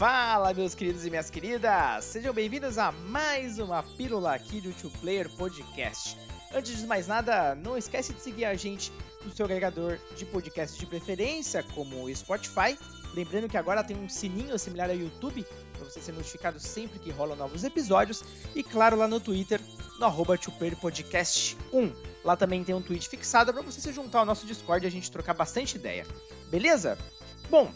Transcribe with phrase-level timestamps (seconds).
[0.00, 2.06] Fala, meus queridos e minhas queridas!
[2.06, 6.16] Sejam bem-vindos a mais uma Pílula aqui do Two Player Podcast.
[6.54, 8.90] Antes de mais nada, não esquece de seguir a gente
[9.22, 12.78] no seu agregador de podcast de preferência, como o Spotify.
[13.12, 15.44] Lembrando que agora tem um sininho similar ao YouTube,
[15.74, 18.24] para você ser notificado sempre que rolam novos episódios.
[18.54, 19.60] E claro, lá no Twitter,
[19.98, 20.38] no arroba
[20.80, 21.92] Podcast 1.
[22.24, 24.90] Lá também tem um tweet fixado para você se juntar ao nosso Discord e a
[24.90, 26.06] gente trocar bastante ideia.
[26.50, 26.96] Beleza?
[27.50, 27.70] Bom,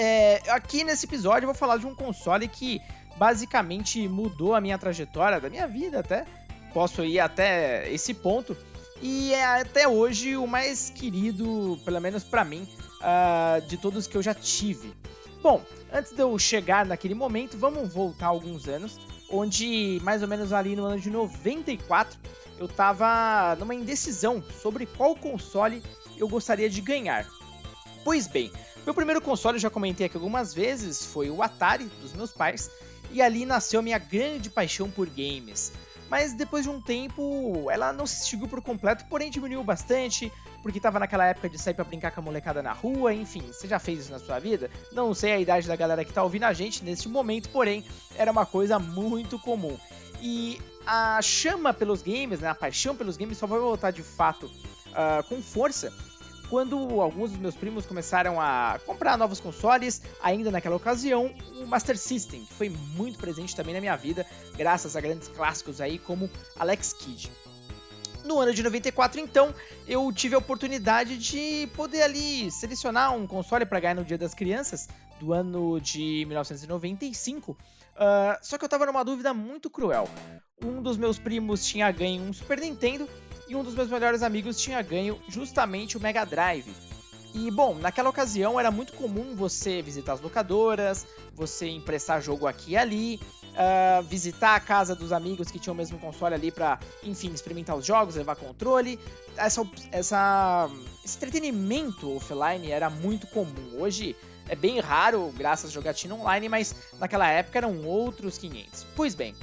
[0.00, 2.80] é, aqui nesse episódio eu vou falar de um console que
[3.18, 6.24] basicamente mudou a minha trajetória, da minha vida até.
[6.72, 8.56] Posso ir até esse ponto.
[9.02, 12.66] E é até hoje o mais querido, pelo menos para mim,
[13.00, 14.94] uh, de todos que eu já tive.
[15.42, 18.98] Bom, antes de eu chegar naquele momento, vamos voltar alguns anos,
[19.30, 22.18] onde mais ou menos ali no ano de 94
[22.58, 25.82] eu tava numa indecisão sobre qual console
[26.16, 27.26] eu gostaria de ganhar.
[28.04, 28.50] Pois bem,
[28.84, 32.70] meu primeiro console, eu já comentei aqui algumas vezes, foi o Atari dos meus pais,
[33.10, 35.72] e ali nasceu minha grande paixão por games.
[36.08, 40.78] Mas depois de um tempo, ela não se extinguiu por completo, porém diminuiu bastante, porque
[40.78, 43.78] estava naquela época de sair para brincar com a molecada na rua, enfim, você já
[43.78, 44.70] fez isso na sua vida?
[44.92, 47.84] Não sei a idade da galera que tá ouvindo a gente neste momento, porém,
[48.16, 49.78] era uma coisa muito comum.
[50.20, 54.46] E a chama pelos games, né, a paixão pelos games só vai voltar de fato
[54.46, 55.92] uh, com força
[56.50, 61.96] quando alguns dos meus primos começaram a comprar novos consoles, ainda naquela ocasião, o Master
[61.96, 66.28] System, que foi muito presente também na minha vida, graças a grandes clássicos aí como
[66.58, 67.30] Alex Kidd.
[68.24, 69.54] No ano de 94, então,
[69.86, 74.34] eu tive a oportunidade de poder ali selecionar um console para ganhar no Dia das
[74.34, 74.88] Crianças
[75.20, 77.52] do ano de 1995.
[77.52, 77.56] Uh,
[77.96, 80.08] ah, só que eu tava numa dúvida muito cruel.
[80.62, 83.08] Um dos meus primos tinha ganho um Super Nintendo
[83.50, 86.72] e um dos meus melhores amigos tinha ganho justamente o Mega Drive.
[87.34, 92.72] E bom, naquela ocasião era muito comum você visitar as locadoras, você emprestar jogo aqui
[92.72, 96.78] e ali, uh, visitar a casa dos amigos que tinham o mesmo console ali para,
[97.02, 99.00] enfim, experimentar os jogos, levar controle.
[99.36, 100.70] Essa, essa,
[101.04, 103.80] esse entretenimento offline era muito comum.
[103.80, 104.14] Hoje
[104.48, 108.86] é bem raro, graças à jogatina online, mas naquela época eram outros 500.
[108.94, 109.34] Pois bem,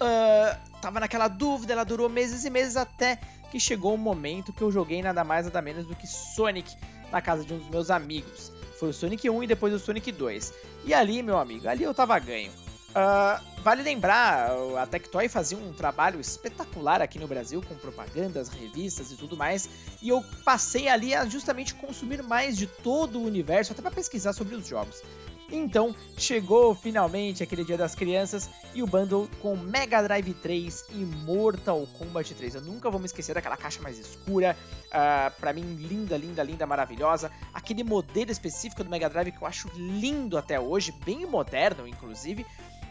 [0.00, 3.18] uh, tava naquela dúvida, ela durou meses e meses até
[3.50, 6.76] que chegou o momento que eu joguei nada mais nada menos do que Sonic
[7.10, 8.52] na casa de um dos meus amigos.
[8.78, 10.54] Foi o Sonic 1 e depois o Sonic 2.
[10.84, 12.52] E ali, meu amigo, ali eu tava ganho.
[12.52, 19.10] Uh, vale lembrar, a Tectoy fazia um trabalho espetacular aqui no Brasil com propagandas, revistas
[19.10, 19.68] e tudo mais,
[20.00, 24.32] e eu passei ali a justamente consumir mais de todo o universo, até para pesquisar
[24.32, 25.02] sobre os jogos.
[25.50, 31.04] Então chegou finalmente aquele dia das crianças e o bundle com Mega Drive 3 e
[31.24, 32.56] Mortal Kombat 3.
[32.56, 34.56] Eu nunca vou me esquecer daquela caixa mais escura,
[34.86, 37.30] uh, pra mim linda, linda, linda, maravilhosa.
[37.54, 42.44] Aquele modelo específico do Mega Drive que eu acho lindo até hoje, bem moderno inclusive,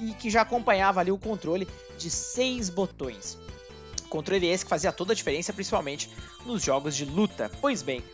[0.00, 3.38] e que já acompanhava ali o controle de seis botões.
[4.10, 6.10] Controle esse que fazia toda a diferença, principalmente
[6.44, 7.50] nos jogos de luta.
[7.62, 8.04] Pois bem,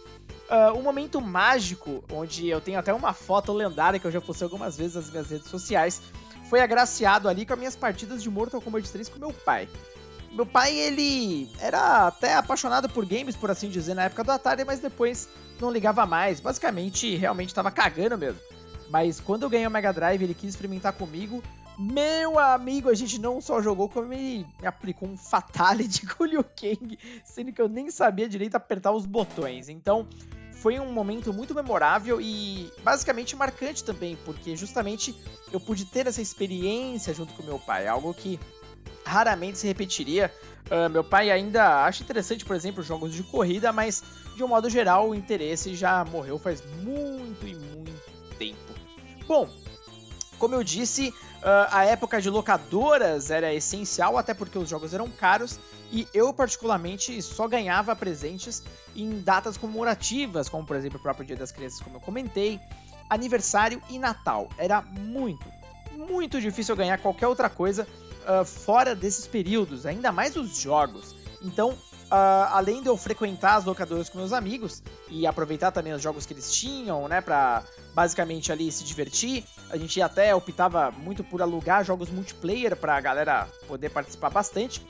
[0.49, 4.47] Uh, um momento mágico, onde eu tenho até uma foto lendária que eu já postei
[4.47, 6.01] algumas vezes nas minhas redes sociais,
[6.49, 9.69] foi agraciado ali com as minhas partidas de Mortal Kombat 3 com meu pai.
[10.33, 14.65] Meu pai, ele era até apaixonado por games, por assim dizer, na época do Atari,
[14.65, 15.29] mas depois
[15.61, 16.41] não ligava mais.
[16.41, 18.41] Basicamente, realmente estava cagando mesmo.
[18.91, 21.43] Mas quando eu ganhei o Mega Drive, ele quis experimentar comigo.
[21.79, 26.27] Meu amigo, a gente não só jogou, como ele me aplicou um Fatality com o
[26.27, 29.69] Liu Kang, sendo que eu nem sabia direito apertar os botões.
[29.69, 30.07] Então,
[30.61, 35.15] foi um momento muito memorável e basicamente marcante também, porque justamente
[35.53, 38.39] eu pude ter essa experiência junto com meu pai, algo que
[39.05, 40.33] raramente se repetiria.
[40.67, 44.03] Uh, meu pai ainda acha interessante, por exemplo, jogos de corrida, mas
[44.37, 47.93] de um modo geral o interesse já morreu faz muito e muito
[48.37, 48.59] tempo.
[49.27, 49.49] Bom,
[50.39, 55.09] como eu disse, uh, a época de locadoras era essencial, até porque os jogos eram
[55.09, 55.59] caros
[55.91, 58.63] e eu, particularmente, só ganhava presentes
[58.95, 62.61] em datas comemorativas, como por exemplo o próprio Dia das Crianças, como eu comentei,
[63.09, 64.49] aniversário e Natal.
[64.59, 65.47] Era muito,
[65.93, 67.87] muito difícil ganhar qualquer outra coisa
[68.23, 71.15] uh, fora desses períodos, ainda mais os jogos.
[71.43, 76.03] Então, uh, além de eu frequentar as locadoras com meus amigos e aproveitar também os
[76.03, 77.63] jogos que eles tinham, né, pra
[77.95, 83.49] basicamente ali se divertir, a gente até optava muito por alugar jogos multiplayer pra galera
[83.67, 84.83] poder participar bastante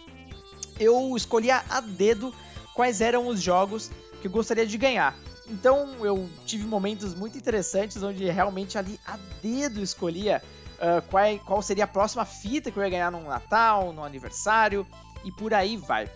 [0.79, 2.35] eu escolhia a dedo
[2.75, 3.91] quais eram os jogos
[4.21, 5.17] que eu gostaria de ganhar.
[5.49, 10.43] Então eu tive momentos muito interessantes onde realmente ali a dedo escolhia
[10.75, 14.87] uh, qual, qual seria a próxima fita que eu ia ganhar no Natal, no aniversário
[15.25, 16.11] e por aí vai.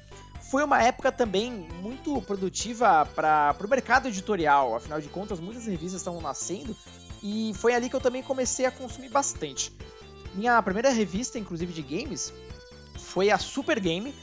[0.50, 1.50] Foi uma época também
[1.80, 6.76] muito produtiva para o mercado editorial, afinal de contas, muitas revistas estavam nascendo
[7.22, 9.72] E foi ali que eu também comecei a consumir bastante.
[10.34, 12.32] Minha primeira revista, inclusive de games,
[12.98, 14.14] foi a Super Game,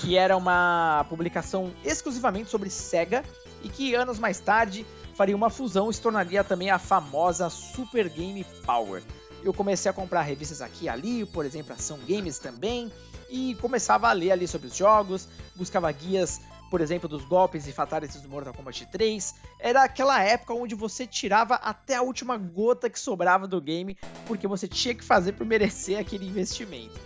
[0.00, 3.24] que era uma publicação exclusivamente sobre Sega
[3.62, 8.08] e que anos mais tarde faria uma fusão e se tornaria também a famosa Super
[8.08, 9.02] Game Power.
[9.42, 12.92] Eu comecei a comprar revistas aqui e ali, por exemplo, Ação Games também,
[13.30, 16.40] e começava a ler ali sobre os jogos, buscava guias,
[16.70, 19.34] por exemplo, dos golpes e fatalities do Mortal Kombat 3.
[19.58, 23.96] Era aquela época onde você tirava até a última gota que sobrava do game,
[24.26, 26.98] porque você tinha que fazer por merecer aquele investimento.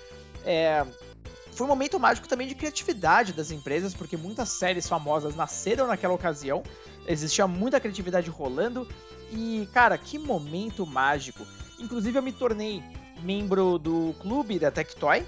[0.45, 0.85] É,
[1.53, 6.15] foi um momento mágico também de criatividade das empresas, porque muitas séries famosas nasceram naquela
[6.15, 6.63] ocasião,
[7.07, 8.89] existia muita criatividade rolando,
[9.33, 11.47] e cara, que momento mágico!
[11.79, 12.83] Inclusive eu me tornei
[13.23, 15.25] membro do clube da Tectoy,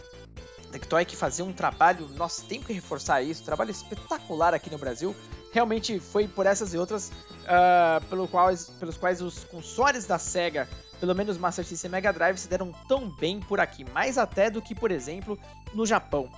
[0.72, 4.78] Tectoy que fazia um trabalho, nossa, tenho que reforçar isso, um trabalho espetacular aqui no
[4.78, 5.14] Brasil.
[5.52, 8.26] Realmente foi por essas e outras uh, pelo
[8.80, 10.66] pelos quais os consoles da SEGA,
[11.02, 14.48] pelo menos Master System e Mega Drive, se deram tão bem por aqui, mais até
[14.48, 15.36] do que, por exemplo,
[15.74, 16.30] no Japão.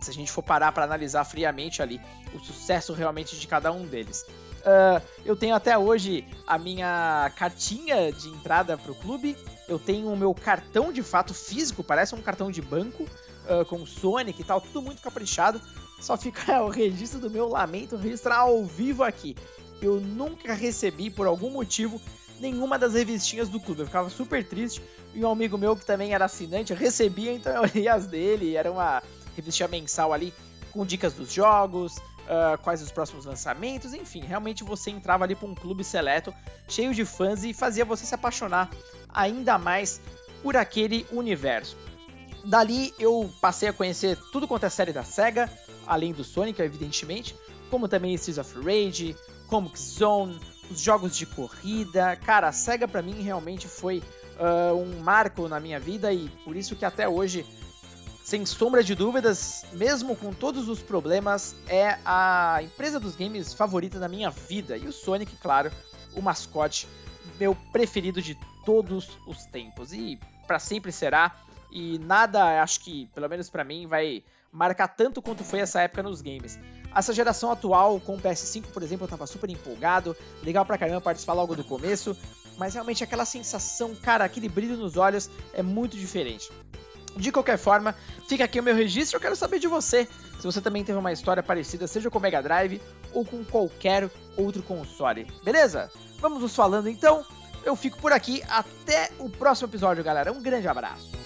[0.00, 2.00] Se a gente for parar para analisar friamente ali
[2.34, 4.26] o sucesso realmente de cada um deles.
[4.62, 9.36] Uh, eu tenho até hoje a minha cartinha de entrada para o clube.
[9.68, 13.86] Eu tenho o meu cartão de fato físico, parece um cartão de banco uh, com
[13.86, 15.62] Sonic e tal, tudo muito caprichado.
[16.00, 19.36] Só fica o registro do meu lamento registrar ao vivo aqui.
[19.80, 22.00] Eu nunca recebi, por algum motivo,
[22.42, 23.80] nenhuma das revistinhas do clube.
[23.80, 24.82] Eu ficava super triste.
[25.14, 28.56] E um amigo meu que também era assinante recebia, então eu li as dele.
[28.56, 29.02] Era uma
[29.36, 30.34] revistinha mensal ali
[30.72, 35.46] com dicas dos jogos, uh, quais os próximos lançamentos, enfim, realmente você entrava ali para
[35.46, 36.34] um clube seleto
[36.66, 38.70] cheio de fãs e fazia você se apaixonar
[39.12, 40.00] ainda mais
[40.42, 41.76] por aquele universo.
[42.44, 45.50] Dali eu passei a conhecer tudo quanto é série da SEGA,
[45.86, 47.36] além do Sonic, evidentemente,
[47.70, 49.14] como também Streets of Rage,
[49.46, 50.40] Comic Zone,
[50.72, 52.16] os jogos de corrida.
[52.16, 54.02] Cara, a SEGA para mim realmente foi
[54.38, 57.46] uh, um marco na minha vida e por isso que até hoje,
[58.24, 63.98] sem sombra de dúvidas, mesmo com todos os problemas, é a empresa dos games favorita
[63.98, 64.76] da minha vida.
[64.76, 65.70] E o Sonic, claro,
[66.14, 66.88] o mascote
[67.38, 69.92] meu preferido de todos os tempos.
[69.92, 71.36] E para sempre será
[71.70, 76.02] e nada, acho que, pelo menos para mim, vai marcar tanto quanto foi essa época
[76.02, 76.58] nos games.
[76.94, 81.00] Essa geração atual, com o PS5, por exemplo, eu tava super empolgado, legal pra caramba
[81.00, 82.16] participar logo do começo,
[82.58, 86.50] mas realmente aquela sensação, cara, aquele brilho nos olhos é muito diferente.
[87.16, 87.94] De qualquer forma,
[88.26, 90.08] fica aqui o meu registro, eu quero saber de você,
[90.38, 92.80] se você também teve uma história parecida, seja com o Mega Drive
[93.12, 95.26] ou com qualquer outro console.
[95.44, 95.90] Beleza?
[96.20, 97.24] Vamos nos falando então.
[97.64, 100.32] Eu fico por aqui, até o próximo episódio, galera.
[100.32, 101.21] Um grande abraço.